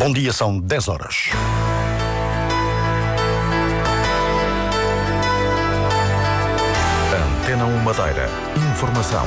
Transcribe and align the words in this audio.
Bom 0.00 0.14
dia, 0.14 0.32
são 0.32 0.58
10 0.58 0.88
horas. 0.88 1.28
Antena 7.42 7.66
1 7.66 7.78
Madeira. 7.80 8.30
Informação. 8.72 9.26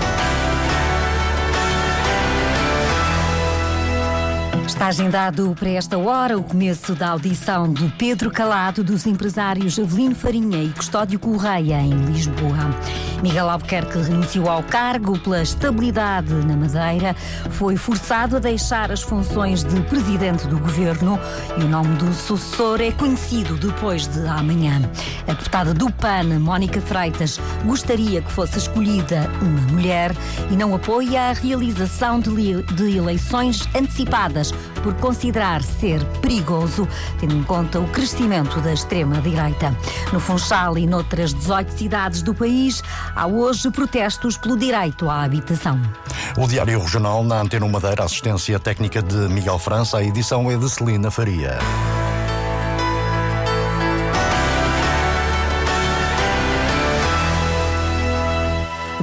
Está 4.66 4.88
agendado 4.88 5.56
para 5.60 5.70
esta 5.70 5.96
hora 6.00 6.40
o 6.40 6.44
começo 6.44 6.96
da 6.96 7.10
audição 7.10 7.72
de 7.72 7.88
Pedro 7.90 8.32
Calado 8.32 8.84
dos 8.84 9.06
empresários 9.06 9.78
Avelino 9.78 10.16
Farinha 10.16 10.64
e 10.64 10.72
Custódio 10.72 11.20
Correia 11.20 11.82
em 11.82 11.94
Lisboa. 12.06 12.58
Miguel 13.24 13.50
Albuquerque 13.50 14.00
renunciou 14.00 14.50
ao 14.50 14.62
cargo 14.62 15.18
pela 15.18 15.42
estabilidade 15.42 16.34
na 16.46 16.58
Madeira, 16.58 17.16
foi 17.52 17.78
forçado 17.78 18.36
a 18.36 18.40
deixar 18.40 18.92
as 18.92 19.02
funções 19.02 19.64
de 19.64 19.80
presidente 19.84 20.46
do 20.46 20.60
governo 20.60 21.18
e 21.58 21.64
o 21.64 21.70
nome 21.70 21.96
do 21.96 22.14
sucessor 22.14 22.82
é 22.82 22.92
conhecido 22.92 23.56
depois 23.56 24.08
de 24.08 24.28
amanhã. 24.28 24.82
A 25.26 25.32
deputada 25.32 25.74
do 25.74 25.90
PAN, 25.90 26.38
Mónica 26.38 26.82
Freitas, 26.82 27.40
gostaria 27.66 28.22
que 28.22 28.30
fosse 28.30 28.58
escolhida 28.58 29.30
uma 29.42 29.72
mulher 29.72 30.12
e 30.52 30.58
não 30.58 30.76
apoia 30.76 31.30
a 31.30 31.34
realização 31.34 32.20
de, 32.20 32.62
de 32.74 32.98
eleições 32.98 33.62
antecipadas 33.74 34.54
por 34.84 34.94
considerar 34.96 35.64
ser 35.64 36.04
perigoso, 36.22 36.88
tendo 37.20 37.36
em 37.36 37.44
conta 37.44 37.80
o 37.80 37.88
crescimento 37.88 38.60
da 38.62 38.74
extrema-direita. 38.74 39.76
No 40.12 40.20
Funchal 40.20 40.78
e 40.78 40.86
noutras 40.86 41.34
18 41.34 41.72
cidades 41.72 42.22
do 42.22 42.36
país, 42.36 42.84
há 43.16 43.26
hoje 43.26 43.72
protestos 43.72 44.38
pelo 44.38 44.58
direito 44.58 45.10
à 45.10 45.24
habitação. 45.24 45.82
O 46.38 46.48
Diário 46.48 46.80
Regional 46.80 47.24
na 47.24 47.42
Antena 47.42 47.68
Madeira, 47.68 48.04
assistência 48.04 48.60
técnica 48.60 49.02
de 49.02 49.16
Miguel 49.30 49.58
França, 49.58 49.98
a 49.98 50.04
edição 50.04 50.52
é 50.52 50.58
de 50.58 50.70
Celina 50.70 51.10
Faria. 51.10 51.58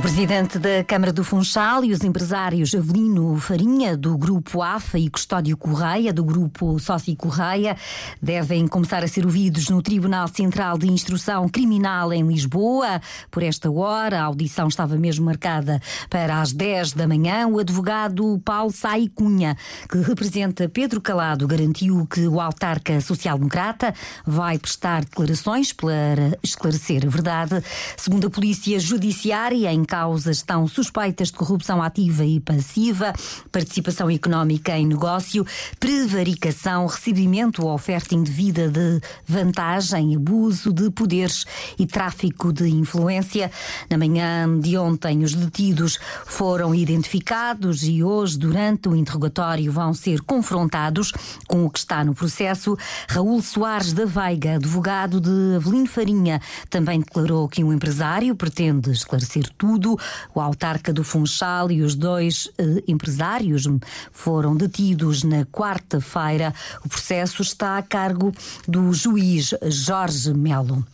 O 0.01 0.03
presidente 0.03 0.59
da 0.59 0.83
Câmara 0.83 1.13
do 1.13 1.23
Funchal 1.23 1.85
e 1.85 1.93
os 1.93 2.03
empresários 2.03 2.75
Avelino 2.75 3.37
Farinha, 3.37 3.95
do 3.99 4.17
Grupo 4.17 4.63
AFA, 4.63 4.99
e 4.99 5.11
Custódio 5.11 5.55
Correia, 5.59 6.11
do 6.11 6.25
Grupo 6.25 6.79
Sócio 6.79 7.15
Correia, 7.15 7.77
devem 8.21 8.67
começar 8.67 9.05
a 9.05 9.07
ser 9.07 9.27
ouvidos 9.27 9.69
no 9.69 9.83
Tribunal 9.83 10.27
Central 10.29 10.79
de 10.79 10.91
Instrução 10.91 11.47
Criminal 11.51 12.15
em 12.15 12.27
Lisboa. 12.27 12.99
Por 13.31 13.43
esta 13.43 13.71
hora, 13.71 14.23
a 14.23 14.25
audição 14.25 14.69
estava 14.69 14.97
mesmo 14.97 15.27
marcada 15.27 15.79
para 16.09 16.41
as 16.41 16.55
10 16.55 16.95
da 16.95 17.07
manhã. 17.07 17.47
O 17.47 17.59
advogado 17.59 18.41
Paulo 18.43 18.73
Sai 18.73 19.07
Cunha, 19.15 19.55
que 19.87 19.99
representa 19.99 20.67
Pedro 20.67 21.03
Calado, 21.03 21.47
garantiu 21.47 22.07
que 22.07 22.27
o 22.27 22.41
autarca 22.41 23.03
social-democrata 23.03 23.93
vai 24.27 24.59
prestar 24.59 25.05
declarações 25.05 25.75
para 25.75 26.39
esclarecer 26.43 27.05
a 27.05 27.11
verdade. 27.11 27.63
Segundo 27.99 28.29
a 28.29 28.31
Polícia 28.31 28.81
Judiciária, 28.81 29.71
em 29.71 29.85
causa 29.91 30.31
estão 30.31 30.69
suspeitas 30.69 31.33
de 31.33 31.35
corrupção 31.35 31.83
ativa 31.83 32.25
e 32.25 32.39
passiva, 32.39 33.13
participação 33.51 34.09
económica 34.09 34.79
em 34.79 34.87
negócio, 34.87 35.45
prevaricação, 35.81 36.87
recebimento 36.87 37.67
ou 37.67 37.75
oferta 37.75 38.15
indevida 38.15 38.69
de 38.69 39.01
vantagem, 39.27 40.15
abuso 40.15 40.73
de 40.73 40.93
poderes 40.93 41.45
e 41.77 41.89
tráfico 41.89 42.53
de 42.53 42.69
influência. 42.69 43.51
Na 43.91 43.99
manhã 43.99 44.61
de 44.61 44.79
ontem, 44.79 45.25
os 45.25 45.35
detidos 45.35 45.99
foram 46.25 46.73
identificados 46.73 47.83
e 47.83 48.05
hoje, 48.05 48.39
durante 48.39 48.89
o 48.89 48.95
interrogatório, 48.95 49.73
vão 49.73 49.93
ser 49.93 50.21
confrontados 50.21 51.11
com 51.49 51.65
o 51.67 51.71
que 51.71 51.81
está 51.81 52.05
no 52.05 52.15
processo. 52.15 52.79
Raul 53.09 53.43
Soares 53.43 53.93
da 53.93 54.05
Veiga, 54.05 54.55
advogado 54.55 55.21
de 55.21 55.57
Avelino 55.57 55.89
Farinha, 55.89 56.41
também 56.69 57.01
declarou 57.01 57.49
que 57.49 57.65
um 57.65 57.73
empresário 57.73 58.37
pretende 58.37 58.93
esclarecer 58.93 59.51
tudo 59.59 59.80
tudo. 59.81 59.99
O 60.35 60.41
autarca 60.41 60.93
do 60.93 61.03
Funchal 61.03 61.71
e 61.71 61.83
os 61.83 61.95
dois 61.95 62.51
eh, 62.59 62.83
empresários 62.87 63.65
foram 64.13 64.55
detidos 64.55 65.25
na 65.25 65.45
quarta-feira. 65.47 66.55
O 66.85 66.89
processo 66.89 67.41
está 67.43 67.79
a 67.79 67.83
cargo 67.83 68.33
do 68.69 68.93
juiz 68.93 69.55
Jorge 69.63 70.35
Melo. 70.35 70.85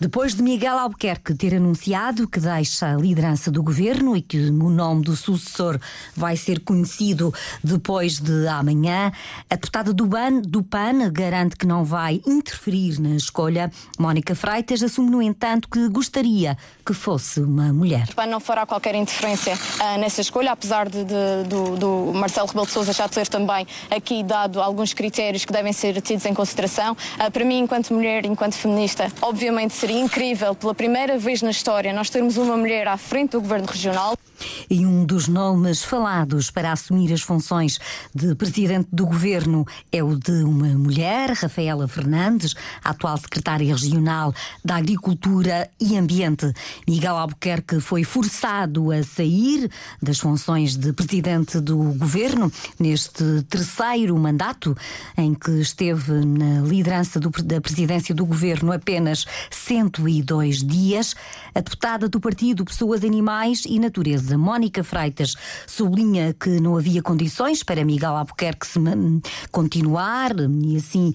Depois 0.00 0.34
de 0.34 0.42
Miguel 0.42 0.78
Albuquerque 0.78 1.34
ter 1.34 1.54
anunciado 1.54 2.26
que 2.26 2.40
deixa 2.40 2.94
a 2.94 2.96
liderança 2.96 3.50
do 3.50 3.62
governo 3.62 4.16
e 4.16 4.22
que 4.22 4.38
o 4.38 4.70
nome 4.70 5.04
do 5.04 5.14
sucessor 5.14 5.78
vai 6.16 6.36
ser 6.36 6.60
conhecido 6.60 7.32
depois 7.62 8.18
de 8.18 8.48
amanhã, 8.48 9.12
a 9.50 9.54
deputada 9.54 9.92
do, 9.92 10.06
BAN, 10.06 10.40
do 10.40 10.62
PAN 10.62 11.10
garante 11.12 11.56
que 11.56 11.66
não 11.66 11.84
vai 11.84 12.22
interferir 12.26 12.98
na 13.00 13.10
escolha. 13.10 13.70
Mónica 13.98 14.34
Freitas 14.34 14.82
assume, 14.82 15.10
no 15.10 15.20
entanto, 15.20 15.68
que 15.68 15.88
gostaria 15.88 16.56
que 16.84 16.94
fosse 16.94 17.40
uma 17.40 17.72
mulher 17.72 18.08
não 18.30 18.40
fará 18.40 18.64
qualquer 18.64 18.94
interferência 18.94 19.54
uh, 19.54 19.98
nessa 19.98 20.20
escolha, 20.20 20.52
apesar 20.52 20.88
de, 20.88 21.04
de, 21.04 21.48
do, 21.48 21.76
do, 21.76 22.12
Marcelo 22.14 22.46
Rebelo 22.46 22.66
de 22.66 22.72
Sousa 22.72 22.92
já 22.92 23.08
ter 23.08 23.28
também 23.28 23.66
aqui 23.90 24.22
dado 24.22 24.60
alguns 24.62 24.94
critérios 24.94 25.44
que 25.44 25.52
devem 25.52 25.72
ser 25.72 26.00
tidos 26.00 26.24
em 26.24 26.32
consideração. 26.32 26.92
Uh, 26.92 27.30
para 27.30 27.44
mim, 27.44 27.58
enquanto 27.58 27.92
mulher, 27.92 28.24
enquanto 28.24 28.54
feminista, 28.54 29.10
obviamente 29.20 29.74
seria 29.74 30.00
incrível, 30.00 30.54
pela 30.54 30.74
primeira 30.74 31.18
vez 31.18 31.42
na 31.42 31.50
história, 31.50 31.92
nós 31.92 32.08
termos 32.08 32.36
uma 32.36 32.56
mulher 32.56 32.88
à 32.88 32.96
frente 32.96 33.32
do 33.32 33.40
governo 33.40 33.66
regional. 33.66 34.16
E 34.70 34.86
um 34.86 35.04
dos 35.04 35.28
nomes 35.28 35.84
falados 35.84 36.50
para 36.50 36.72
assumir 36.72 37.12
as 37.12 37.20
funções 37.20 37.78
de 38.14 38.34
presidente 38.34 38.88
do 38.92 39.06
governo 39.06 39.66
é 39.92 40.02
o 40.02 40.16
de 40.16 40.42
uma 40.44 40.68
mulher, 40.68 41.30
Rafaela 41.32 41.86
Fernandes, 41.86 42.54
atual 42.82 43.18
secretária 43.18 43.74
regional 43.74 44.32
da 44.64 44.76
Agricultura 44.76 45.68
e 45.80 45.96
Ambiente. 45.96 46.52
Miguel 46.88 47.16
Albuquerque 47.16 47.80
foi 47.80 48.04
forçado 48.10 48.90
a 48.90 49.04
sair 49.04 49.70
das 50.02 50.18
funções 50.18 50.76
de 50.76 50.92
presidente 50.92 51.60
do 51.60 51.76
governo 51.94 52.50
neste 52.76 53.22
terceiro 53.48 54.18
mandato, 54.18 54.76
em 55.16 55.32
que 55.32 55.52
esteve 55.60 56.24
na 56.26 56.60
liderança 56.60 57.20
do, 57.20 57.30
da 57.30 57.60
presidência 57.60 58.12
do 58.12 58.26
governo 58.26 58.72
apenas 58.72 59.26
102 59.48 60.64
dias. 60.64 61.14
A 61.54 61.60
deputada 61.60 62.08
do 62.08 62.18
partido 62.18 62.64
Pessoas, 62.64 63.04
Animais 63.04 63.62
e 63.64 63.78
Natureza 63.78 64.36
Mónica 64.36 64.82
Freitas 64.82 65.36
sublinha 65.64 66.34
que 66.34 66.58
não 66.58 66.76
havia 66.76 67.02
condições 67.02 67.62
para 67.62 67.84
Miguel 67.84 68.16
Albuquerque 68.16 68.66
se 68.66 68.80
continuar 69.52 70.32
e 70.64 70.76
assim 70.76 71.14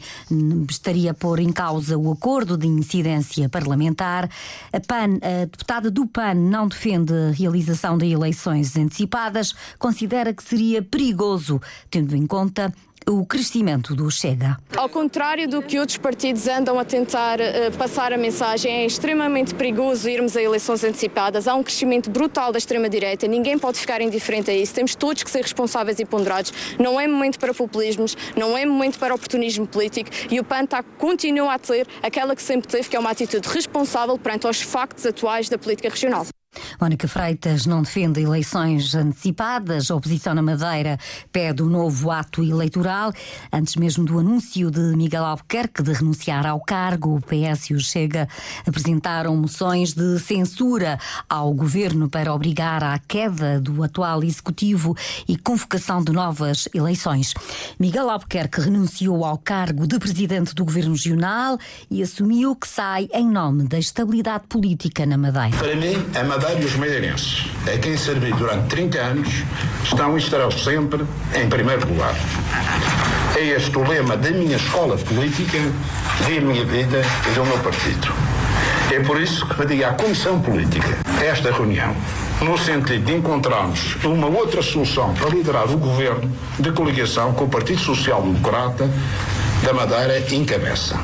estaria 0.69 1.11
a 1.11 1.13
pôr 1.13 1.41
em 1.41 1.51
causa 1.51 1.97
o 1.97 2.09
acordo 2.09 2.57
de 2.57 2.67
incidência 2.67 3.49
parlamentar. 3.49 4.29
A 4.71 4.79
PAN, 4.79 5.19
a 5.21 5.43
deputada 5.43 5.91
do 5.91 6.07
PAN, 6.07 6.35
não 6.35 6.69
defende 6.69 6.84
a 6.93 7.31
realização 7.31 7.97
de 7.97 8.11
eleições 8.11 8.75
antecipadas, 8.77 9.53
considera 9.79 10.33
que 10.33 10.43
seria 10.43 10.81
perigoso, 10.81 11.59
tendo 11.89 12.15
em 12.15 12.27
conta 12.27 12.71
o 13.07 13.25
crescimento 13.25 13.95
do 13.95 14.09
Chega. 14.09 14.57
Ao 14.75 14.89
contrário 14.89 15.47
do 15.47 15.61
que 15.61 15.79
outros 15.79 15.97
partidos 15.97 16.47
andam 16.47 16.79
a 16.79 16.85
tentar 16.85 17.39
uh, 17.39 17.71
passar 17.77 18.11
a 18.11 18.17
mensagem, 18.17 18.71
é 18.71 18.85
extremamente 18.85 19.53
perigoso 19.53 20.09
irmos 20.09 20.35
a 20.35 20.41
eleições 20.41 20.83
antecipadas. 20.83 21.47
Há 21.47 21.53
um 21.55 21.63
crescimento 21.63 22.09
brutal 22.09 22.51
da 22.51 22.57
extrema-direita, 22.57 23.27
ninguém 23.27 23.59
pode 23.59 23.79
ficar 23.79 24.01
indiferente 24.01 24.49
a 24.49 24.53
isso. 24.53 24.73
Temos 24.73 24.95
todos 24.95 25.21
que 25.21 25.29
ser 25.29 25.41
responsáveis 25.41 25.99
e 25.99 26.05
ponderados. 26.05 26.51
Não 26.79 26.99
é 26.99 27.07
momento 27.07 27.39
para 27.39 27.53
populismos, 27.53 28.17
não 28.35 28.57
é 28.57 28.65
momento 28.65 28.97
para 28.97 29.13
oportunismo 29.13 29.67
político 29.67 30.09
e 30.31 30.39
o 30.39 30.43
PAN 30.43 30.63
está, 30.63 30.81
continua 30.81 31.53
a 31.53 31.59
ter 31.59 31.87
aquela 32.01 32.35
que 32.35 32.41
sempre 32.41 32.67
teve, 32.67 32.89
que 32.89 32.95
é 32.95 32.99
uma 32.99 33.11
atitude 33.11 33.47
responsável 33.47 34.17
perante 34.17 34.47
os 34.47 34.61
factos 34.61 35.05
atuais 35.05 35.47
da 35.47 35.57
política 35.57 35.89
regional. 35.89 36.25
Mónica 36.79 37.07
Freitas 37.07 37.65
não 37.65 37.81
defende 37.81 38.21
eleições 38.21 38.93
antecipadas. 38.95 39.89
A 39.89 39.95
oposição 39.95 40.33
na 40.33 40.41
Madeira 40.41 40.97
pede 41.31 41.63
um 41.63 41.67
novo 41.67 42.11
ato 42.11 42.43
eleitoral. 42.43 43.11
Antes 43.51 43.75
mesmo 43.75 44.05
do 44.05 44.19
anúncio 44.19 44.71
de 44.71 44.79
Miguel 44.95 45.25
Albuquerque 45.25 45.83
de 45.83 45.93
renunciar 45.93 46.45
ao 46.45 46.59
cargo, 46.59 47.15
o 47.15 47.21
PS 47.21 47.69
e 47.69 47.73
o 47.73 47.79
Chega 47.79 48.27
apresentaram 48.65 49.35
moções 49.35 49.93
de 49.93 50.19
censura 50.19 50.99
ao 51.29 51.53
governo 51.53 52.09
para 52.09 52.33
obrigar 52.33 52.83
à 52.83 52.97
queda 52.99 53.59
do 53.59 53.83
atual 53.83 54.23
executivo 54.23 54.95
e 55.27 55.37
convocação 55.37 56.03
de 56.03 56.11
novas 56.11 56.67
eleições. 56.73 57.33
Miguel 57.79 58.09
Albuquerque 58.09 58.61
renunciou 58.61 59.25
ao 59.25 59.37
cargo 59.37 59.87
de 59.87 59.99
presidente 59.99 60.53
do 60.55 60.65
governo 60.65 60.91
regional 60.91 61.57
e 61.89 62.01
assumiu 62.01 62.55
que 62.55 62.67
sai 62.67 63.07
em 63.13 63.29
nome 63.29 63.67
da 63.67 63.77
estabilidade 63.77 64.45
política 64.47 65.05
na 65.05 65.17
Madeira. 65.17 65.57
Para 65.57 65.75
mim, 65.75 65.95
Madeira 66.27 66.44
e 66.53 66.65
os 66.65 66.75
madeirenses, 66.75 67.45
a 67.65 67.77
quem 67.77 67.97
servi 67.97 68.31
durante 68.33 68.67
30 68.67 68.99
anos, 68.99 69.43
estão 69.83 70.15
e 70.15 70.21
estarão 70.21 70.51
sempre 70.51 71.03
em 71.33 71.49
primeiro 71.49 71.87
lugar. 71.87 72.15
É 73.35 73.43
este 73.43 73.77
o 73.77 73.87
lema 73.87 74.15
da 74.15 74.29
minha 74.31 74.55
escola 74.55 74.97
política, 74.97 75.57
da 76.19 76.41
minha 76.41 76.63
vida 76.63 77.01
e 77.29 77.33
do 77.33 77.45
meu 77.45 77.57
partido. 77.59 78.13
É 78.91 78.99
por 78.99 79.19
isso 79.19 79.45
que 79.47 79.55
pedi 79.55 79.83
à 79.83 79.93
Comissão 79.93 80.39
Política 80.39 80.97
esta 81.21 81.51
reunião 81.51 81.95
no 82.41 82.57
sentido 82.57 83.05
de 83.05 83.13
encontrarmos 83.15 83.95
uma 84.03 84.27
outra 84.27 84.61
solução 84.61 85.13
para 85.13 85.29
liderar 85.29 85.71
o 85.71 85.77
governo 85.77 86.31
de 86.59 86.71
coligação 86.71 87.33
com 87.33 87.45
o 87.45 87.49
Partido 87.49 87.79
Social 87.79 88.21
Democrata 88.21 88.89
da 89.63 89.73
Madeira 89.73 90.19
encabeça. 90.33 90.99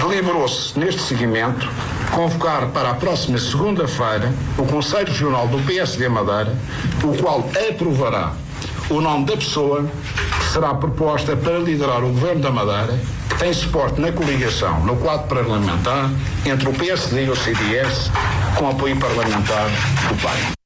Deliberou-se, 0.00 0.78
neste 0.78 1.00
seguimento, 1.00 1.68
convocar 2.14 2.68
para 2.68 2.90
a 2.90 2.94
próxima 2.94 3.38
segunda-feira 3.38 4.32
o 4.56 4.64
Conselho 4.64 5.08
Regional 5.08 5.48
do 5.48 5.58
PSD 5.66 6.08
Madeira, 6.08 6.56
o 7.02 7.16
qual 7.20 7.44
aprovará 7.68 8.32
o 8.88 9.00
nome 9.00 9.26
da 9.26 9.36
pessoa 9.36 9.84
que 10.38 10.44
será 10.52 10.74
proposta 10.74 11.36
para 11.36 11.58
liderar 11.58 12.04
o 12.04 12.08
Governo 12.08 12.40
da 12.40 12.50
Madeira, 12.50 12.98
que 13.28 13.38
tem 13.38 13.52
suporte 13.52 14.00
na 14.00 14.12
coligação, 14.12 14.80
no 14.84 14.96
quadro 14.96 15.26
parlamentar, 15.26 16.08
entre 16.46 16.68
o 16.68 16.72
PSD 16.72 17.24
e 17.24 17.30
o 17.30 17.36
CDS, 17.36 18.10
com 18.56 18.70
apoio 18.70 18.96
parlamentar 18.96 19.68
do 20.08 20.22
PAI. 20.22 20.63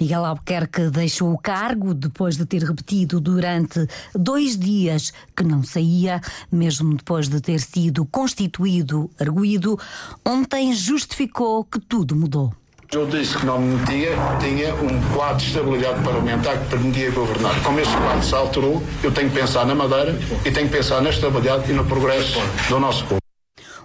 Miguel 0.00 0.24
Albuquerque 0.24 0.90
deixou 0.90 1.32
o 1.32 1.38
cargo 1.38 1.94
depois 1.94 2.36
de 2.36 2.46
ter 2.46 2.62
repetido 2.62 3.20
durante 3.20 3.86
dois 4.14 4.58
dias 4.58 5.12
que 5.36 5.44
não 5.44 5.62
saía, 5.62 6.20
mesmo 6.50 6.94
depois 6.94 7.28
de 7.28 7.40
ter 7.40 7.60
sido 7.60 8.04
constituído 8.06 9.10
arguído. 9.18 9.78
Ontem 10.24 10.72
justificou 10.74 11.64
que 11.64 11.80
tudo 11.80 12.16
mudou. 12.16 12.52
Eu 12.92 13.06
disse 13.06 13.38
que 13.38 13.46
não 13.46 13.60
me 13.60 13.76
metia, 13.76 14.16
tinha 14.40 14.74
um 14.74 15.14
quadro 15.14 15.36
de 15.36 15.46
estabilidade 15.46 16.02
parlamentar 16.02 16.58
que 16.58 16.70
permitia 16.70 17.12
governar. 17.12 17.62
Como 17.62 17.78
esse 17.78 17.96
quadro 17.96 18.24
se 18.24 18.34
alterou, 18.34 18.82
eu 19.04 19.12
tenho 19.12 19.30
que 19.30 19.38
pensar 19.38 19.64
na 19.64 19.76
Madeira 19.76 20.18
e 20.44 20.50
tenho 20.50 20.68
que 20.68 20.76
pensar 20.76 21.00
na 21.00 21.10
estabilidade 21.10 21.70
e 21.70 21.72
no 21.72 21.84
progresso 21.84 22.40
do 22.68 22.80
nosso 22.80 23.04
povo. 23.04 23.20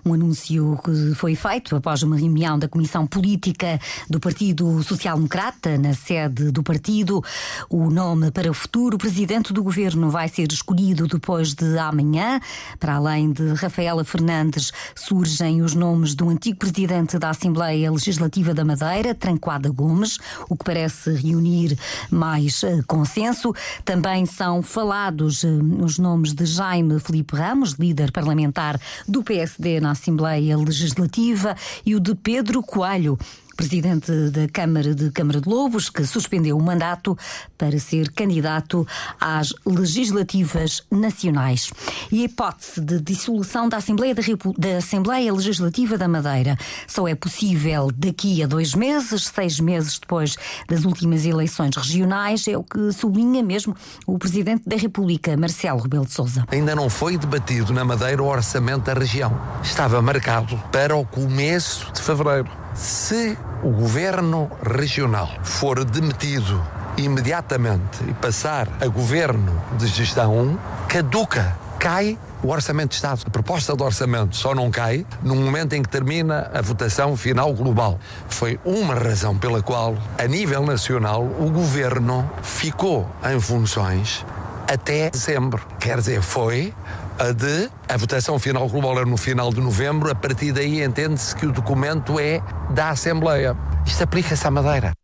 Um 0.08 0.14
anúncio 0.14 0.80
que 0.86 1.16
foi 1.16 1.34
feito 1.34 1.76
após 1.76 2.04
uma 2.04 2.16
reunião 2.16 2.60
da 2.60 2.68
Comissão 2.68 3.08
Política 3.08 3.80
do 4.08 4.20
Partido 4.20 4.84
Social 4.84 5.16
Democrata, 5.16 5.80
na 5.80 5.96
sede 5.96 6.52
do 6.52 6.62
partido. 6.62 7.24
O 7.68 7.90
nome 7.90 8.30
para 8.30 8.52
o 8.52 8.54
futuro 8.54 9.00
presidente 9.00 9.52
do 9.52 9.64
governo 9.64 10.12
vai 10.12 10.28
ser 10.28 10.52
escolhido 10.52 11.08
depois 11.08 11.56
de 11.56 11.76
amanhã. 11.80 12.40
Para 12.80 12.98
além 12.98 13.32
de 13.32 13.54
Rafaela 13.54 14.04
Fernandes, 14.04 14.72
surgem 14.94 15.64
os 15.64 15.74
nomes 15.74 16.14
do 16.14 16.30
antigo 16.30 16.60
presidente 16.60 17.18
da 17.18 17.32
Assembleia 17.32 17.92
Legislativa 17.92 18.54
da 18.54 18.64
Madeira, 18.64 19.16
Tranquada 19.16 19.72
Gomes, 19.72 20.20
o 20.48 20.56
que 20.56 20.66
parece 20.66 21.16
reunir 21.16 21.76
mais 22.12 22.62
uh, 22.62 22.84
consenso. 22.86 23.56
Também 23.84 24.28
são 24.28 24.62
falados 24.62 25.42
uh, 25.42 25.84
os 25.84 25.98
nomes 25.98 26.32
de 26.32 26.46
Jaime 26.46 27.00
Felipe 27.00 27.36
Ramos, 27.36 27.72
líder 27.72 28.12
parlamentar 28.12 28.80
do 29.08 29.24
PSD 29.24 29.80
na 29.80 29.95
Assembleia 29.96 30.56
Legislativa, 30.56 31.56
e 31.86 31.96
o 31.96 32.00
de 32.00 32.14
Pedro 32.14 32.62
Coelho, 32.62 33.18
presidente 33.56 34.12
da 34.30 34.48
Câmara 34.48 34.94
de 34.94 35.10
Câmara 35.12 35.42
de 35.42 35.50
Lobos, 35.50 35.90
que 35.90 36.06
suspendeu 36.06 36.58
o 36.58 36.62
mandato 36.62 37.18
para 37.58 37.80
ser 37.80 38.12
candidato 38.12 38.88
às 39.20 39.54
legislativas 39.66 40.84
nacionais. 40.92 41.72
E 42.12 42.22
a 42.22 42.26
hipótese 42.26 42.82
de 42.82 43.00
dissolução 43.00 43.70
da 43.70 43.78
Assembleia, 43.78 44.14
da 44.14 44.78
Assembleia 44.78 45.34
Legislativa 45.34 45.98
da 45.98 46.08
Madeira 46.08 46.58
só 46.88 47.08
é 47.08 47.16
possível 47.16 47.90
daqui 47.96 48.44
a 48.44 48.48
dois 48.48 48.74
meses, 48.74 49.26
seis 49.28 49.60
meses 49.60 50.00
depois 50.00 50.36
das 50.68 50.86
últimas 50.86 51.26
eleições 51.26 51.76
regionais, 51.76 52.48
é 52.48 52.58
o 52.58 52.64
que 52.64 52.92
sublinha 52.92 53.44
mesmo 53.44 53.76
o 54.06 54.18
Presidente 54.18 54.64
da 54.68 54.76
República, 54.76 55.36
Marcelo 55.38 55.80
Rebelo 55.80 56.06
de 56.06 56.14
Sousa. 56.14 56.46
Ainda 56.52 56.76
não 56.76 56.90
foi 56.90 57.18
debatido 57.18 57.74
na 57.74 57.84
Madeira 57.84 58.22
o 58.22 58.28
orçamento 58.28 58.86
da 58.86 58.94
região. 58.94 59.40
Estava 59.64 60.02
marcado 60.02 60.58
para 60.72 60.96
o 60.96 61.06
começo 61.06 61.92
de 61.94 62.02
fevereiro. 62.02 62.65
Se 62.76 63.38
o 63.64 63.70
governo 63.70 64.52
regional 64.62 65.30
for 65.44 65.86
demitido 65.86 66.62
imediatamente 66.98 68.04
e 68.06 68.14
passar 68.14 68.68
a 68.82 68.88
governo 68.88 69.62
de 69.78 69.88
gestão, 69.88 70.60
caduca, 70.90 71.56
cai 71.80 72.20
o 72.44 72.50
Orçamento 72.50 72.90
de 72.90 72.96
Estado. 72.96 73.22
A 73.26 73.30
proposta 73.30 73.74
de 73.78 73.82
orçamento 73.82 74.36
só 74.36 74.54
não 74.54 74.70
cai 74.70 75.06
no 75.24 75.36
momento 75.36 75.72
em 75.72 75.82
que 75.82 75.88
termina 75.88 76.52
a 76.54 76.62
votação 76.62 77.16
final 77.16 77.54
global. 77.54 77.98
Foi 78.28 78.60
uma 78.66 78.94
razão 78.94 79.38
pela 79.38 79.64
qual, 79.64 79.96
a 80.18 80.28
nível 80.28 80.66
nacional, 80.66 81.24
o 81.24 81.50
governo 81.50 82.30
ficou 82.44 83.10
em 83.24 83.40
funções 83.40 84.26
até 84.68 85.10
dezembro. 85.10 85.66
Quer 85.80 86.00
dizer, 86.00 86.22
foi 86.22 86.74
a 87.20 87.32
de 87.32 87.70
a 87.88 87.98
votação 87.98 88.38
final 88.40 88.68
global 88.68 89.00
é 89.00 89.06
no 89.06 89.18
final 89.18 89.52
de 89.52 89.62
novembro, 89.62 90.12
a 90.12 90.16
partir 90.16 90.52
daí 90.52 90.84
entende-se 90.84 91.36
que 91.36 91.46
o 91.46 91.52
documento 91.52 92.20
é 92.20 92.42
da 92.72 92.90
Assembleia. 92.90 93.56
Isto 93.86 94.04
aplica-se 94.04 94.46
à 94.46 94.52
Madeira. 94.52 94.95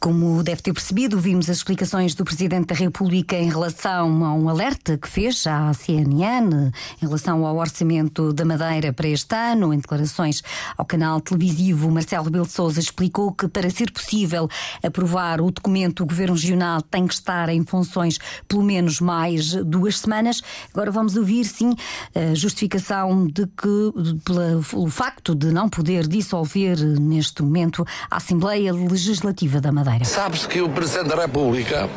Como 0.00 0.44
deve 0.44 0.62
ter 0.62 0.72
percebido, 0.72 1.18
vimos 1.18 1.50
as 1.50 1.56
explicações 1.56 2.14
do 2.14 2.24
Presidente 2.24 2.68
da 2.68 2.74
República 2.76 3.34
em 3.36 3.48
relação 3.48 4.24
a 4.24 4.32
um 4.32 4.48
alerta 4.48 4.96
que 4.96 5.08
fez 5.08 5.44
à 5.44 5.74
CNN 5.74 6.70
em 7.02 7.06
relação 7.06 7.44
ao 7.44 7.56
orçamento 7.56 8.32
da 8.32 8.44
Madeira 8.44 8.92
para 8.92 9.08
este 9.08 9.34
ano. 9.34 9.74
Em 9.74 9.78
declarações 9.78 10.40
ao 10.76 10.84
canal 10.84 11.20
televisivo, 11.20 11.90
Marcelo 11.90 12.26
Rebelo 12.26 12.46
de 12.46 12.52
Sousa 12.52 12.78
explicou 12.78 13.32
que 13.32 13.48
para 13.48 13.68
ser 13.70 13.90
possível 13.90 14.48
aprovar 14.84 15.40
o 15.40 15.50
documento, 15.50 16.04
o 16.04 16.06
Governo 16.06 16.34
Regional 16.34 16.80
tem 16.80 17.04
que 17.04 17.14
estar 17.14 17.48
em 17.48 17.64
funções 17.64 18.18
pelo 18.46 18.62
menos 18.62 19.00
mais 19.00 19.52
duas 19.64 19.98
semanas. 19.98 20.40
Agora 20.72 20.92
vamos 20.92 21.16
ouvir, 21.16 21.44
sim, 21.44 21.74
a 22.14 22.34
justificação 22.34 23.26
de 23.26 23.48
que, 23.48 24.22
pelo 24.24 24.88
facto 24.90 25.34
de 25.34 25.50
não 25.50 25.68
poder 25.68 26.06
dissolver 26.06 26.78
neste 27.00 27.42
momento 27.42 27.84
a 28.08 28.18
Assembleia 28.18 28.72
Legislativa 28.72 29.60
da 29.60 29.72
Madeira. 29.72 29.87
Madeira. 29.88 30.04
Sabe-se 30.04 30.46
que 30.46 30.60
o 30.60 30.68
Presidente 30.68 31.08
da 31.08 31.22
República 31.22 31.88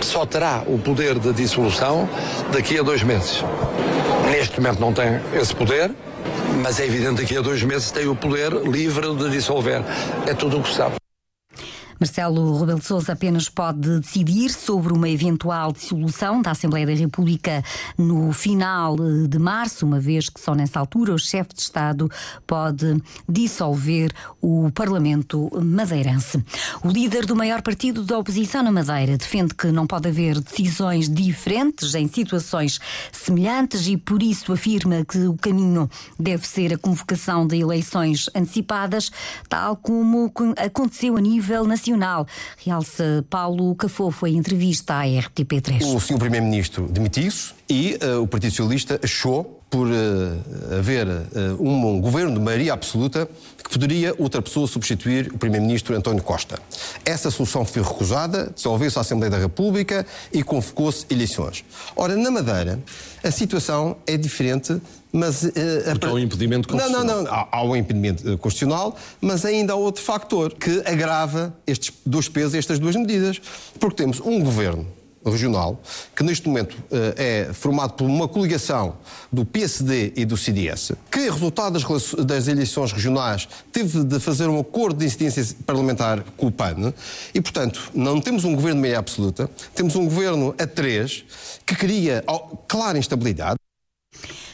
só 0.00 0.24
terá 0.24 0.62
o 0.66 0.78
poder 0.78 1.18
de 1.18 1.32
dissolução 1.32 2.08
daqui 2.52 2.78
a 2.78 2.82
dois 2.82 3.02
meses. 3.02 3.42
Neste 4.30 4.60
momento 4.60 4.80
não 4.80 4.92
tem 4.92 5.20
esse 5.34 5.54
poder, 5.54 5.90
mas 6.62 6.78
é 6.78 6.86
evidente 6.86 7.24
que 7.24 7.36
a 7.36 7.40
dois 7.40 7.62
meses 7.62 7.90
tem 7.90 8.06
o 8.06 8.14
poder 8.14 8.52
livre 8.52 9.14
de 9.14 9.30
dissolver. 9.30 9.82
É 10.26 10.34
tudo 10.34 10.58
o 10.58 10.62
que 10.62 10.72
sabe. 10.72 10.99
Marcelo 12.00 12.58
Rebelo 12.58 12.78
de 12.80 12.86
Sousa 12.86 13.12
apenas 13.12 13.50
pode 13.50 14.00
decidir 14.00 14.48
sobre 14.48 14.90
uma 14.90 15.06
eventual 15.06 15.70
dissolução 15.70 16.40
da 16.40 16.52
Assembleia 16.52 16.86
da 16.86 16.94
República 16.94 17.62
no 17.98 18.32
final 18.32 18.96
de 19.28 19.38
março, 19.38 19.84
uma 19.84 20.00
vez 20.00 20.30
que 20.30 20.40
só 20.40 20.54
nessa 20.54 20.80
altura 20.80 21.12
o 21.12 21.18
chefe 21.18 21.52
de 21.54 21.60
Estado 21.60 22.10
pode 22.46 23.02
dissolver 23.28 24.12
o 24.40 24.70
Parlamento 24.70 25.50
madeirense. 25.62 26.42
O 26.82 26.88
líder 26.88 27.26
do 27.26 27.36
maior 27.36 27.60
partido 27.60 28.02
da 28.02 28.16
oposição 28.16 28.62
na 28.62 28.72
Madeira 28.72 29.18
defende 29.18 29.54
que 29.54 29.66
não 29.66 29.86
pode 29.86 30.08
haver 30.08 30.40
decisões 30.40 31.06
diferentes 31.06 31.94
em 31.94 32.08
situações 32.08 32.80
semelhantes 33.12 33.86
e 33.86 33.98
por 33.98 34.22
isso 34.22 34.54
afirma 34.54 35.04
que 35.04 35.18
o 35.26 35.36
caminho 35.36 35.86
deve 36.18 36.48
ser 36.48 36.72
a 36.72 36.78
convocação 36.78 37.46
de 37.46 37.58
eleições 37.58 38.30
antecipadas, 38.34 39.12
tal 39.50 39.76
como 39.76 40.32
aconteceu 40.56 41.18
a 41.18 41.20
nível 41.20 41.66
nacional 41.66 41.89
Nacional. 41.90 42.26
Realça 42.56 43.24
Paulo 43.28 43.74
Cafofo 43.74 44.26
em 44.26 44.36
entrevista 44.36 44.94
à 44.94 45.04
RTP3. 45.04 45.82
O 45.94 46.00
senhor 46.00 46.18
Primeiro-Ministro 46.18 46.86
demitiu-se 46.88 47.52
e 47.68 47.98
uh, 48.02 48.22
o 48.22 48.26
Partido 48.26 48.50
Socialista 48.50 49.00
achou 49.02 49.60
por 49.70 49.86
uh, 49.86 50.76
haver 50.78 51.06
uh, 51.06 51.20
um, 51.60 51.94
um, 51.94 52.00
governo 52.00 52.34
de 52.34 52.40
maioria 52.40 52.72
absoluta 52.72 53.28
que 53.62 53.70
poderia 53.70 54.14
outra 54.18 54.42
pessoa 54.42 54.66
substituir 54.66 55.32
o 55.32 55.38
Primeiro-Ministro 55.38 55.94
António 55.94 56.22
Costa. 56.22 56.58
Essa 57.04 57.30
solução 57.30 57.64
foi 57.64 57.82
recusada, 57.82 58.50
dissolveu-se 58.52 58.98
a 58.98 59.02
Assembleia 59.02 59.30
da 59.30 59.38
República 59.38 60.04
e 60.32 60.42
convocou-se 60.42 61.06
eleições. 61.08 61.64
Ora, 61.94 62.16
na 62.16 62.30
Madeira, 62.32 62.80
a 63.22 63.30
situação 63.30 63.96
é 64.06 64.16
diferente 64.16 64.80
mas, 65.12 65.42
uh, 65.42 65.50
Porque 65.90 66.06
há 66.06 66.12
um 66.12 66.18
impedimento 66.18 66.68
constitucional. 66.68 67.04
Não, 67.04 67.16
não, 67.16 67.24
não. 67.24 67.32
Há, 67.32 67.48
há 67.50 67.64
um 67.64 67.74
impedimento 67.74 68.22
constitucional, 68.38 68.96
mas 69.20 69.44
ainda 69.44 69.72
há 69.72 69.76
outro 69.76 70.02
factor 70.02 70.54
que 70.54 70.82
agrava 70.86 71.54
estes 71.66 71.92
dois 72.06 72.28
pesos, 72.28 72.54
estas 72.54 72.78
duas 72.78 72.94
medidas. 72.94 73.40
Porque 73.78 73.96
temos 73.96 74.20
um 74.20 74.40
governo 74.40 74.86
regional, 75.24 75.80
que 76.16 76.22
neste 76.22 76.48
momento 76.48 76.76
eh, 76.90 77.48
é 77.48 77.52
formado 77.52 77.92
por 77.92 78.04
uma 78.04 78.26
coligação 78.26 78.96
do 79.30 79.44
PSD 79.44 80.14
e 80.16 80.24
do 80.24 80.36
CDS, 80.36 80.92
que, 81.10 81.28
resultado 81.28 81.78
das, 82.24 82.48
eleições 82.48 82.92
regionais, 82.92 83.48
teve 83.70 84.02
de 84.02 84.18
fazer 84.18 84.48
um 84.48 84.58
acordo 84.58 84.98
de 84.98 85.06
incidência 85.06 85.54
parlamentar 85.66 86.24
com 86.36 86.46
o 86.46 86.52
PAN, 86.52 86.92
e, 87.34 87.40
portanto, 87.40 87.90
não 87.94 88.20
temos 88.20 88.44
um 88.44 88.54
governo 88.54 88.76
de 88.76 88.82
meia 88.82 88.98
absoluta, 88.98 89.50
temos 89.74 89.94
um 89.94 90.04
governo 90.04 90.54
a 90.58 90.66
três, 90.66 91.24
que 91.66 91.74
cria 91.74 92.24
clara 92.66 92.98
instabilidade. 92.98 93.56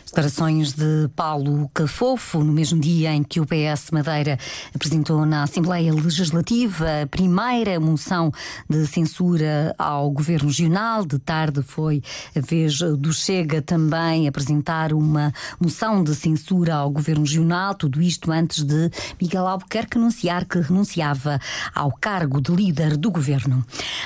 Declarações 0.06 0.72
de 0.72 1.08
Paulo 1.16 1.68
Cafofo, 1.74 2.42
no 2.42 2.52
mesmo 2.52 2.80
dia 2.80 3.12
em 3.12 3.24
que 3.24 3.40
o 3.40 3.44
PS 3.44 3.90
Madeira 3.90 4.38
apresentou 4.72 5.26
na 5.26 5.42
Assembleia 5.42 5.92
Legislativa 5.92 7.02
a 7.02 7.06
primeira 7.06 7.78
moção 7.80 8.32
de 8.70 8.86
censura 8.86 9.74
ao 9.76 10.10
Governo 10.10 10.48
Regional. 10.48 11.04
De 11.04 11.18
tarde 11.18 11.60
foi 11.60 12.02
a 12.36 12.40
vez 12.40 12.78
do 12.78 13.12
Chega 13.12 13.60
também 13.60 14.28
apresentar 14.28 14.92
uma 14.92 15.32
moção 15.60 16.02
de 16.04 16.14
censura 16.14 16.76
ao 16.76 16.90
Governo 16.90 17.24
Regional. 17.24 17.74
Tudo 17.74 18.00
isto 18.00 18.30
antes 18.30 18.62
de 18.62 18.90
Miguel 19.20 19.46
Albuquerque 19.46 19.98
anunciar 19.98 20.44
que 20.44 20.60
renunciava 20.60 21.40
ao 21.74 21.90
cargo 21.90 22.40
de 22.40 22.52
líder 22.52 22.96
do 22.96 23.10
Governo. 23.10 23.62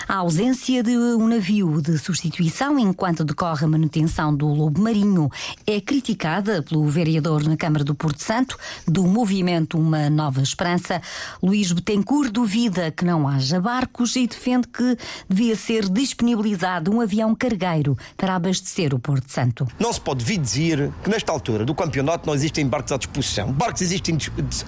A 0.09 0.17
ausência 0.17 0.83
de 0.83 0.97
um 0.97 1.29
navio 1.29 1.83
de 1.83 1.99
substituição 1.99 2.79
enquanto 2.79 3.23
decorre 3.23 3.67
a 3.67 3.69
manutenção 3.69 4.35
do 4.35 4.49
Lobo 4.49 4.81
Marinho 4.81 5.31
é 5.67 5.79
criticada 5.79 5.90
criticada 5.91 6.63
pelo 6.63 6.87
vereador 6.87 7.43
na 7.43 7.57
Câmara 7.57 7.83
do 7.83 7.97
Porto 7.97 8.23
Santo 8.23 8.57
do 8.87 9.03
movimento 9.09 9.77
Uma 9.77 10.09
Nova 10.09 10.41
Esperança. 10.41 11.03
Luís 11.43 11.73
Betancourt 11.73 12.31
duvida 12.31 12.93
que 12.93 13.05
não 13.05 13.27
haja 13.27 13.59
barcos 13.59 14.15
e 14.15 14.25
defende 14.25 14.69
que 14.69 14.97
devia 15.29 15.57
ser 15.57 15.89
disponibilizado 15.89 16.95
um 16.95 17.01
avião 17.01 17.35
cargueiro 17.35 17.99
para 18.17 18.37
abastecer 18.37 18.95
o 18.95 19.01
Porto 19.01 19.33
Santo. 19.33 19.67
Não 19.81 19.93
se 19.93 20.01
pode 20.01 20.25
vir 20.25 20.39
dizer 20.39 20.93
que 21.03 21.11
nesta 21.11 21.33
altura 21.33 21.65
do 21.65 21.75
campeonato 21.75 22.25
não 22.25 22.37
existem 22.37 22.65
barcos 22.69 22.93
à 22.93 22.97
disposição. 22.97 23.51
Barcos 23.51 23.83
existem 23.83 24.17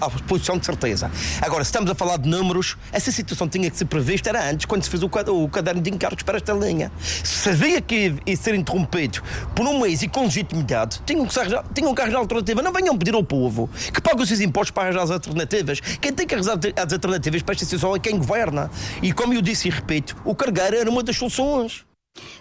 à 0.01 0.09
disposição 0.09 0.57
de 0.57 0.65
certeza. 0.65 1.09
Agora, 1.41 1.63
se 1.63 1.69
estamos 1.69 1.89
a 1.89 1.95
falar 1.95 2.17
de 2.17 2.27
números, 2.27 2.75
essa 2.91 3.13
situação 3.13 3.47
tinha 3.47 3.71
que 3.71 3.77
ser 3.77 3.85
prevista 3.85 4.27
era 4.27 4.49
antes, 4.49 4.65
quando 4.65 4.83
se 4.83 4.89
fez 4.89 5.01
o 5.01 5.07
caderno 5.47 5.81
de 5.81 5.89
encargos 5.89 6.23
para 6.23 6.35
esta 6.35 6.51
linha. 6.51 6.91
Sabia 7.23 7.79
que 7.79 8.13
ia 8.25 8.35
ser 8.35 8.55
interrompido 8.55 9.21
por 9.55 9.65
um 9.65 9.79
mês 9.79 10.03
e 10.03 10.09
com 10.09 10.23
legitimidade, 10.23 11.01
tinha 11.13 11.25
tinham 11.25 11.27
que, 11.27 11.39
arranjar, 11.39 11.65
tinham 11.73 11.95
que 11.95 12.01
arranjar 12.01 12.19
alternativa. 12.19 12.61
Não 12.61 12.73
venham 12.73 12.97
pedir 12.97 13.13
ao 13.13 13.23
povo 13.23 13.69
que 13.93 14.01
pague 14.01 14.21
os 14.21 14.27
seus 14.27 14.41
impostos 14.41 14.71
para 14.71 14.83
arranjar 14.83 15.03
as 15.03 15.11
alternativas. 15.11 15.79
Quem 15.79 16.11
tem 16.11 16.25
que 16.25 16.33
arranjar 16.33 16.59
as 16.75 16.93
alternativas 16.93 17.41
para 17.41 17.53
esta 17.53 17.65
situação 17.65 17.95
é 17.95 17.99
quem 17.99 18.17
governa. 18.17 18.69
E 19.01 19.13
como 19.13 19.33
eu 19.33 19.41
disse 19.41 19.67
e 19.67 19.71
repito, 19.71 20.15
o 20.25 20.35
cargueiro 20.35 20.77
era 20.77 20.89
uma 20.89 21.03
das 21.03 21.15
soluções. 21.15 21.85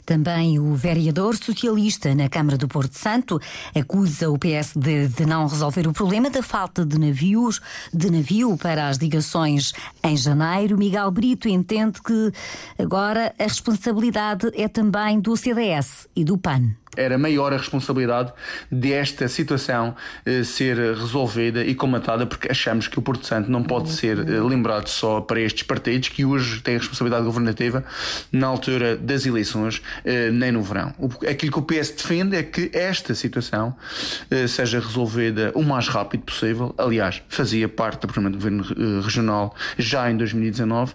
Também 0.04 0.58
o 0.58 0.74
vereador 0.74 1.34
socialista 1.34 2.14
na 2.14 2.28
Câmara 2.28 2.58
do 2.58 2.68
Porto 2.68 2.92
Santo 2.92 3.40
acusa 3.74 4.28
o 4.28 4.38
PSD 4.38 5.08
de 5.08 5.24
não 5.24 5.46
resolver 5.46 5.86
o 5.88 5.94
problema 5.94 6.28
da 6.28 6.42
falta 6.42 6.84
de 6.84 6.98
navios, 6.98 7.58
de 7.92 8.10
navio 8.10 8.54
para 8.58 8.88
as 8.88 8.98
ligações 8.98 9.72
em 10.04 10.14
janeiro. 10.14 10.76
Miguel 10.76 11.10
Brito 11.10 11.48
entende 11.48 12.02
que 12.02 12.32
agora 12.78 13.34
a 13.38 13.44
responsabilidade 13.44 14.50
é 14.54 14.68
também 14.68 15.18
do 15.18 15.34
CDS 15.38 16.06
e 16.14 16.22
do 16.22 16.36
PAN 16.36 16.81
era 16.96 17.16
maior 17.16 17.52
a 17.52 17.56
responsabilidade 17.56 18.32
desta 18.70 19.28
situação 19.28 19.94
eh, 20.26 20.44
ser 20.44 20.76
resolvida 20.76 21.64
e 21.64 21.74
comatada, 21.74 22.26
porque 22.26 22.50
achamos 22.50 22.86
que 22.86 22.98
o 22.98 23.02
Porto 23.02 23.26
Santo 23.26 23.50
não 23.50 23.62
pode 23.62 23.90
ser 23.90 24.18
eh, 24.18 24.40
lembrado 24.40 24.88
só 24.88 25.20
para 25.20 25.40
estes 25.40 25.62
partidos 25.62 26.10
que 26.10 26.24
hoje 26.24 26.60
têm 26.60 26.76
a 26.76 26.78
responsabilidade 26.78 27.24
governativa 27.24 27.84
na 28.30 28.46
altura 28.46 28.96
das 28.96 29.24
eleições, 29.24 29.82
eh, 30.04 30.30
nem 30.30 30.52
no 30.52 30.62
verão. 30.62 30.94
Aquilo 31.28 31.52
que 31.52 31.58
o 31.58 31.62
PS 31.62 31.90
defende 31.90 32.36
é 32.36 32.42
que 32.42 32.70
esta 32.72 33.14
situação 33.14 33.74
seja 34.48 34.80
resolvida 34.80 35.52
o 35.54 35.62
mais 35.62 35.88
rápido 35.88 36.22
possível. 36.22 36.74
Aliás, 36.78 37.22
fazia 37.28 37.68
parte 37.68 38.02
do 38.02 38.08
programa 38.08 38.30
do 38.30 38.38
governo 38.38 39.02
regional 39.02 39.54
já 39.78 40.10
em 40.10 40.16
2019 40.16 40.94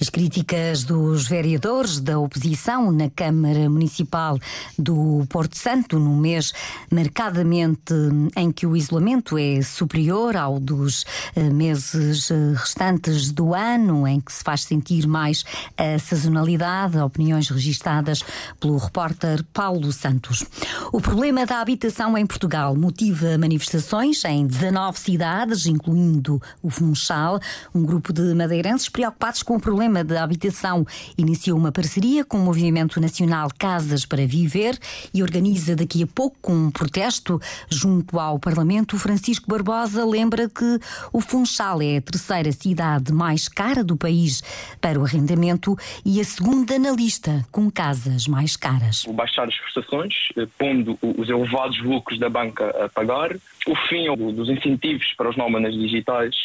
as 0.00 0.08
críticas 0.08 0.84
dos 0.84 1.26
vereadores 1.26 2.00
da 2.00 2.18
oposição 2.18 2.90
na 2.92 3.10
Câmara 3.10 3.68
Municipal 3.68 4.38
do 4.78 5.24
Porto 5.28 5.56
Santo, 5.56 5.98
num 5.98 6.16
mês 6.16 6.52
marcadamente 6.90 7.94
em 8.36 8.50
que 8.50 8.66
o 8.66 8.76
isolamento 8.76 9.36
é 9.36 9.60
superior 9.60 10.36
ao 10.36 10.58
dos 10.58 11.04
eh, 11.34 11.50
meses 11.50 12.30
eh, 12.30 12.54
restantes 12.54 13.32
do 13.32 13.54
ano, 13.54 14.06
em 14.06 14.20
que 14.20 14.32
se 14.32 14.42
faz 14.42 14.62
sentir 14.62 15.06
mais 15.06 15.44
a 15.76 15.98
sazonalidade, 15.98 16.98
opiniões 16.98 17.48
registadas 17.48 18.22
pelo 18.60 18.78
repórter 18.78 19.44
Paulo 19.52 19.92
Santos. 19.92 20.44
O 20.92 21.00
problema 21.00 21.44
da 21.44 21.60
habitação 21.60 22.16
em 22.16 22.26
Portugal 22.26 22.74
motiva 22.76 23.36
manifestações 23.36 24.24
em 24.24 24.46
19 24.46 24.98
cidades, 24.98 25.66
incluindo 25.66 26.40
o 26.62 26.70
Funchal, 26.70 27.40
um 27.74 27.82
grupo 27.82 28.12
de 28.12 28.34
madeirenses 28.34 28.88
preocupados 28.88 29.42
com 29.42 29.57
o 29.58 29.60
problema 29.60 30.04
da 30.04 30.22
habitação 30.22 30.86
iniciou 31.18 31.58
uma 31.58 31.72
parceria 31.72 32.24
com 32.24 32.38
o 32.38 32.44
Movimento 32.44 33.00
Nacional 33.00 33.48
Casas 33.58 34.06
para 34.06 34.24
Viver 34.24 34.78
e 35.12 35.20
organiza 35.20 35.74
daqui 35.74 36.00
a 36.04 36.06
pouco 36.06 36.52
um 36.52 36.70
protesto 36.70 37.40
junto 37.68 38.20
ao 38.20 38.38
Parlamento. 38.38 38.96
Francisco 38.96 39.50
Barbosa 39.50 40.06
lembra 40.06 40.48
que 40.48 40.78
o 41.12 41.20
Funchal 41.20 41.82
é 41.82 41.96
a 41.96 42.00
terceira 42.00 42.52
cidade 42.52 43.12
mais 43.12 43.48
cara 43.48 43.82
do 43.82 43.96
país 43.96 44.42
para 44.80 44.98
o 44.98 45.04
arrendamento 45.04 45.76
e 46.06 46.20
a 46.20 46.24
segunda 46.24 46.78
na 46.78 46.92
lista, 46.92 47.44
com 47.50 47.68
casas 47.68 48.28
mais 48.28 48.56
caras. 48.56 49.04
O 49.06 49.12
baixar 49.12 49.48
as 49.48 49.58
prestações, 49.58 50.14
eh, 50.36 50.46
pondo 50.56 50.96
os 51.02 51.28
elevados 51.28 51.82
lucros 51.82 52.20
da 52.20 52.30
banca 52.30 52.70
a 52.84 52.88
pagar, 52.88 53.34
o 53.66 53.74
fim 53.88 54.06
dos 54.34 54.48
incentivos 54.48 55.12
para 55.16 55.28
os 55.28 55.36
nómadas 55.36 55.74
digitais 55.74 56.36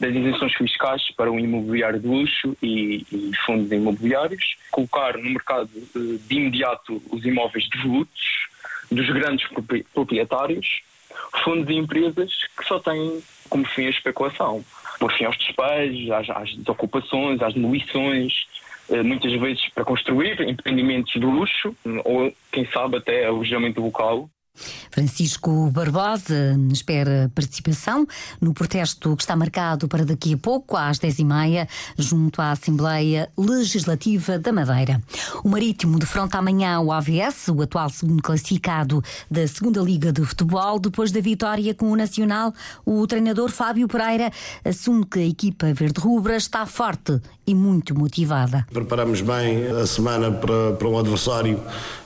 das 0.00 0.14
isenções 0.14 0.54
fiscais 0.54 1.10
para 1.16 1.30
o 1.30 1.38
imobiliário 1.38 2.00
de 2.00 2.06
luxo 2.06 2.56
e, 2.62 3.06
e 3.12 3.30
fundos 3.44 3.70
imobiliários, 3.70 4.56
colocar 4.70 5.16
no 5.16 5.30
mercado 5.30 5.70
eh, 5.74 6.18
de 6.26 6.34
imediato 6.34 7.02
os 7.10 7.24
imóveis 7.24 7.68
devolutos 7.68 8.48
dos 8.90 9.08
grandes 9.10 9.46
proprietários, 9.92 10.82
fundos 11.42 11.70
e 11.70 11.74
empresas 11.74 12.32
que 12.56 12.64
só 12.66 12.78
têm 12.78 13.22
como 13.48 13.64
fim 13.66 13.86
a 13.86 13.90
especulação, 13.90 14.64
por 14.98 15.12
fim 15.12 15.24
aos 15.24 15.36
despejos, 15.36 16.10
às, 16.10 16.30
às 16.30 16.54
desocupações, 16.56 17.40
às 17.42 17.54
demolições, 17.54 18.46
eh, 18.90 19.02
muitas 19.02 19.32
vezes 19.32 19.68
para 19.74 19.84
construir 19.84 20.40
empreendimentos 20.42 21.12
de 21.12 21.20
luxo 21.20 21.74
ou, 22.04 22.32
quem 22.52 22.66
sabe, 22.66 22.96
até 22.96 23.26
alojamento 23.26 23.80
local. 23.80 24.28
Francisco 24.90 25.70
Barbosa 25.70 26.56
espera 26.72 27.30
participação 27.34 28.06
no 28.40 28.54
protesto 28.54 29.16
que 29.16 29.22
está 29.22 29.34
marcado 29.34 29.88
para 29.88 30.04
daqui 30.04 30.34
a 30.34 30.38
pouco, 30.38 30.76
às 30.76 30.98
10h30, 30.98 31.68
junto 31.98 32.40
à 32.40 32.52
Assembleia 32.52 33.28
Legislativa 33.36 34.38
da 34.38 34.52
Madeira. 34.52 35.02
O 35.42 35.48
Marítimo 35.48 35.98
defronta 35.98 36.38
amanhã 36.38 36.78
o 36.80 36.92
AVS, 36.92 37.48
o 37.48 37.62
atual 37.62 37.90
segundo 37.90 38.22
classificado 38.22 39.02
da 39.30 39.46
Segunda 39.48 39.80
Liga 39.80 40.12
de 40.12 40.24
Futebol. 40.24 40.78
Depois 40.78 41.10
da 41.10 41.20
vitória 41.20 41.74
com 41.74 41.90
o 41.90 41.96
Nacional, 41.96 42.54
o 42.84 43.04
treinador 43.06 43.50
Fábio 43.50 43.88
Pereira 43.88 44.30
assume 44.64 45.04
que 45.04 45.18
a 45.18 45.26
equipa 45.26 45.72
verde-rubra 45.72 46.36
está 46.36 46.64
forte 46.66 47.20
e 47.46 47.54
muito 47.54 47.96
motivada. 47.98 48.66
Preparamos 48.72 49.20
bem 49.20 49.66
a 49.66 49.86
semana 49.86 50.30
para, 50.30 50.72
para 50.72 50.88
um 50.88 50.98
adversário 50.98 51.60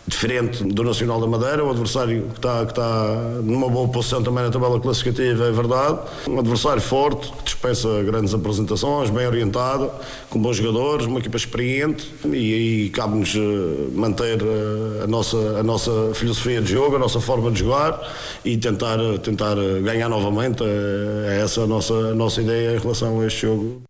diferente 0.09 0.64
do 0.64 0.83
Nacional 0.83 1.21
da 1.21 1.26
Madeira, 1.26 1.62
um 1.64 1.71
adversário 1.71 2.23
que 2.30 2.38
está, 2.38 2.64
que 2.64 2.73
está 2.73 3.14
numa 3.42 3.68
boa 3.68 3.87
posição 3.88 4.23
também 4.23 4.42
na 4.42 4.50
tabela 4.50 4.80
classificativa, 4.80 5.47
é 5.47 5.52
verdade. 5.52 5.99
Um 6.26 6.38
adversário 6.38 6.80
forte, 6.80 7.30
que 7.30 7.45
dispensa 7.45 8.02
grandes 8.02 8.33
apresentações, 8.33 9.11
bem 9.11 9.26
orientado, 9.26 9.90
com 10.30 10.40
bons 10.40 10.57
jogadores, 10.57 11.07
uma 11.07 11.18
equipa 11.18 11.37
experiente 11.37 12.11
e 12.25 12.54
aí 12.54 12.90
cabe-nos 12.90 13.35
eh, 13.37 13.90
manter 13.95 14.40
eh, 14.40 15.04
a 15.04 15.07
nossa, 15.07 15.37
a 15.59 15.62
nossa 15.62 16.14
filosofia 16.14 16.62
de 16.62 16.73
jogo, 16.73 16.97
a 16.97 16.99
nossa 16.99 17.21
forma 17.21 17.50
de 17.50 17.61
jogar 17.61 18.00
e 18.45 18.57
tentar, 18.57 18.99
tentar 19.23 19.57
ganhar 19.83 20.09
novamente. 20.09 20.62
É 21.26 21.40
essa 21.42 21.62
a 21.62 21.66
nossa, 21.66 21.92
a 21.92 22.14
nossa 22.14 22.40
ideia 22.40 22.76
em 22.76 22.78
relação 22.78 23.21
a 23.21 23.26
este 23.26 23.42
jogo. 23.42 23.88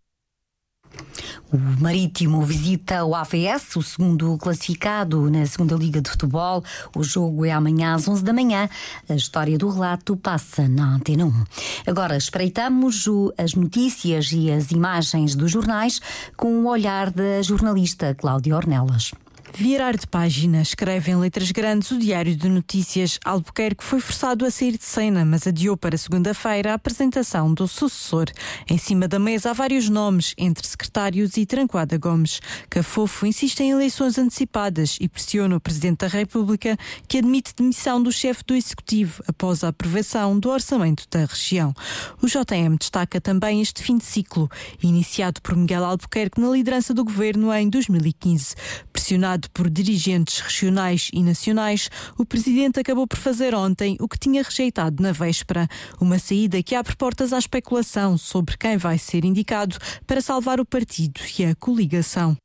O 1.50 1.57
Marítimo 1.81 2.43
visita 2.43 3.02
o 3.05 3.14
AVS, 3.14 3.76
o 3.76 3.83
segundo 3.83 4.37
classificado 4.37 5.31
na 5.31 5.47
segunda 5.47 5.75
Liga 5.76 5.99
de 6.02 6.11
Futebol. 6.11 6.62
O 6.95 7.02
jogo 7.02 7.43
é 7.47 7.50
amanhã 7.50 7.95
às 7.95 8.07
11 8.07 8.23
da 8.23 8.35
manhã. 8.35 8.69
A 9.09 9.14
história 9.14 9.57
do 9.57 9.71
relato 9.71 10.14
passa 10.14 10.69
na 10.69 10.97
Antena 10.97 11.25
1. 11.25 11.45
Agora 11.87 12.19
espreitamos 12.19 13.07
as 13.38 13.55
notícias 13.55 14.31
e 14.31 14.50
as 14.50 14.71
imagens 14.73 15.35
dos 15.35 15.50
jornais 15.50 16.02
com 16.37 16.64
o 16.64 16.69
olhar 16.69 17.11
da 17.11 17.40
jornalista 17.40 18.14
Cláudia 18.14 18.55
Ornelas. 18.55 19.12
Virar 19.55 19.97
de 19.97 20.07
página, 20.07 20.62
escreve 20.62 21.11
em 21.11 21.17
letras 21.17 21.50
grandes 21.50 21.90
o 21.90 21.99
Diário 21.99 22.37
de 22.37 22.49
Notícias. 22.49 23.19
Albuquerque 23.25 23.83
foi 23.83 23.99
forçado 23.99 24.45
a 24.45 24.50
sair 24.50 24.78
de 24.78 24.85
cena, 24.85 25.25
mas 25.25 25.47
adiou 25.47 25.76
para 25.76 25.99
segunda-feira 25.99 26.71
a 26.71 26.75
apresentação 26.75 27.52
do 27.52 27.67
sucessor. 27.67 28.26
Em 28.71 28.78
cima 28.78 29.09
da 29.09 29.19
mesa 29.19 29.50
há 29.50 29.52
vários 29.52 29.88
nomes, 29.88 30.33
entre 30.38 30.67
secretários 30.67 31.37
e 31.37 31.45
Tranquada 31.45 31.99
Gomes. 31.99 32.40
Cafofo 32.71 33.26
insiste 33.26 33.61
em 33.61 33.71
eleições 33.71 34.17
antecipadas 34.17 34.97
e 35.00 35.09
pressiona 35.09 35.57
o 35.57 35.61
Presidente 35.61 35.99
da 35.99 36.07
República, 36.07 36.76
que 37.09 37.19
admite 37.19 37.55
demissão 37.57 38.00
do 38.00 38.12
chefe 38.12 38.45
do 38.47 38.55
Executivo 38.55 39.25
após 39.26 39.64
a 39.64 39.69
aprovação 39.69 40.38
do 40.38 40.50
orçamento 40.50 41.05
da 41.11 41.25
região. 41.25 41.75
O 42.23 42.26
JM 42.26 42.76
destaca 42.78 43.21
também 43.21 43.61
este 43.61 43.83
fim 43.83 43.99
de 43.99 44.05
ciclo, 44.05 44.49
iniciado 44.81 45.43
por 45.43 45.57
Miguel 45.57 45.85
Albuquerque 45.85 46.40
na 46.40 46.49
liderança 46.49 46.95
do 46.95 47.05
governo 47.05 47.52
em 47.52 47.69
2015. 47.69 48.55
Pressionado 48.93 49.48
por 49.52 49.71
dirigentes 49.71 50.40
regionais 50.40 51.11
e 51.12 51.23
nacionais, 51.23 51.90
o 52.17 52.25
presidente 52.25 52.81
acabou 52.81 53.07
por 53.07 53.19
fazer 53.19 53.55
ontem 53.55 53.97
o 54.00 54.09
que 54.09 54.19
tinha 54.19 54.43
rejeitado 54.43 55.02
na 55.02 55.12
véspera, 55.12 55.69
uma 56.00 56.19
saída 56.19 56.62
que 56.62 56.75
abre 56.75 56.97
portas 56.97 57.33
à 57.33 57.38
especulação 57.38 58.17
sobre 58.17 58.57
quem 58.57 58.76
vai 58.76 58.99
ser 58.99 59.25
indicado 59.25 59.76
para 60.07 60.21
salvar 60.21 60.61
o 60.61 60.67
partido 60.67 61.21
e 61.38 61.45
a 61.45 61.55
coligação. 61.55 62.37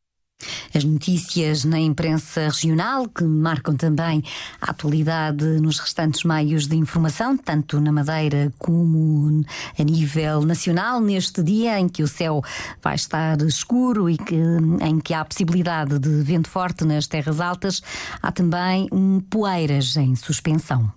As 0.75 0.83
notícias 0.83 1.63
na 1.63 1.79
imprensa 1.79 2.45
regional, 2.45 3.07
que 3.07 3.23
marcam 3.23 3.75
também 3.75 4.23
a 4.59 4.71
atualidade 4.71 5.45
nos 5.61 5.79
restantes 5.79 6.23
meios 6.23 6.67
de 6.67 6.75
informação, 6.75 7.37
tanto 7.37 7.79
na 7.79 7.91
Madeira 7.91 8.51
como 8.57 9.43
a 9.77 9.83
nível 9.83 10.41
nacional, 10.41 10.99
neste 10.99 11.43
dia 11.43 11.79
em 11.79 11.87
que 11.87 12.01
o 12.01 12.07
céu 12.07 12.41
vai 12.81 12.95
estar 12.95 13.39
escuro 13.41 14.09
e 14.09 14.17
que, 14.17 14.35
em 14.81 14.99
que 14.99 15.13
há 15.13 15.23
possibilidade 15.23 15.99
de 15.99 16.23
vento 16.23 16.49
forte 16.49 16.83
nas 16.85 17.05
terras 17.05 17.39
altas, 17.39 17.81
há 18.21 18.31
também 18.31 18.87
um 18.91 19.19
poeiras 19.19 19.95
em 19.95 20.15
suspensão. 20.15 20.91